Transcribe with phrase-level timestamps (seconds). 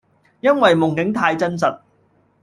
[0.39, 1.77] 因為夢境太真實